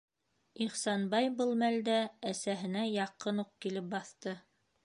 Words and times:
-Ихсанбай 0.65 1.29
был 1.41 1.53
мәлдә 1.59 1.99
әсәһенә 2.31 2.89
яҡын 2.97 3.45
уҡ 3.45 3.53
килеп 3.67 3.93
баҫты. 3.97 4.39